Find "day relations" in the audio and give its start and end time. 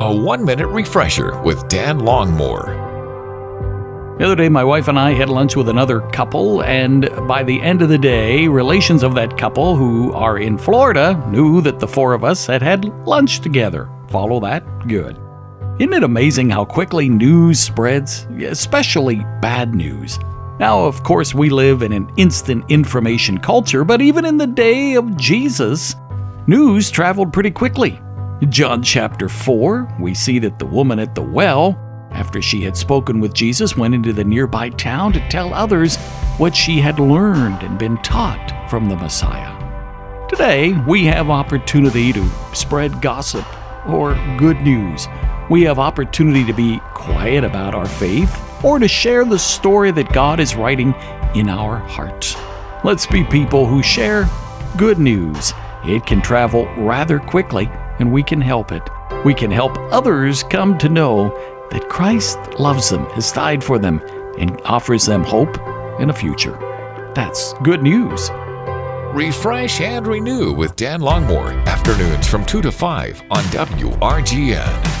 7.98-9.02